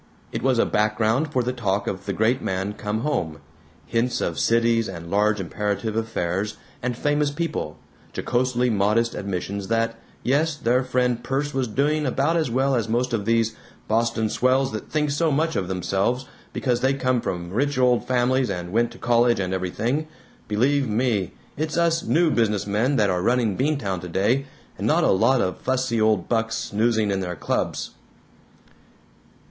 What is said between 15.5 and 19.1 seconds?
of themselves because they come from rich old families and went to